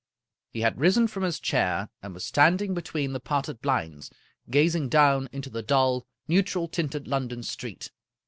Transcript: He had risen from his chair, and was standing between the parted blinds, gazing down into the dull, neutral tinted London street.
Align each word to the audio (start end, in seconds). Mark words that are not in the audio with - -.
He 0.49 0.61
had 0.61 0.79
risen 0.79 1.07
from 1.07 1.21
his 1.21 1.39
chair, 1.39 1.89
and 2.01 2.15
was 2.15 2.25
standing 2.25 2.73
between 2.73 3.13
the 3.13 3.19
parted 3.19 3.61
blinds, 3.61 4.09
gazing 4.49 4.89
down 4.89 5.29
into 5.31 5.51
the 5.51 5.61
dull, 5.61 6.07
neutral 6.27 6.67
tinted 6.67 7.07
London 7.07 7.43
street. 7.43 7.91